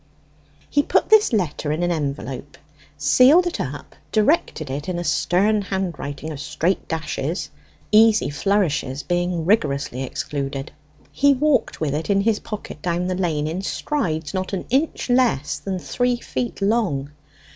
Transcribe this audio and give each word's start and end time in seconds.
He 0.67 0.81
put 0.81 1.09
this 1.09 1.31
letter 1.31 1.71
in 1.71 1.83
an 1.83 1.91
envelope, 1.91 2.57
sealed 2.97 3.45
it 3.45 3.59
up, 3.61 3.95
directed 4.11 4.71
it 4.71 4.89
in 4.89 4.97
a 4.97 5.03
stern 5.03 5.61
handwriting 5.61 6.31
of 6.31 6.39
straight 6.39 6.87
dashes 6.87 7.51
easy 7.91 8.31
flourishes 8.31 9.03
being 9.03 9.45
rigorously 9.45 10.01
excluded. 10.01 10.71
He 11.11 11.35
walked 11.35 11.79
with 11.79 11.93
it 11.93 12.09
in 12.09 12.21
his 12.21 12.39
pocket 12.39 12.81
down 12.81 13.05
the 13.05 13.15
lane 13.15 13.45
in 13.45 13.61
strides 13.61 14.33
not 14.33 14.53
an 14.53 14.65
inch 14.71 15.07
less 15.07 15.59
than 15.59 15.77
three 15.77 16.17
feet 16.17 16.63
long. 16.63 17.11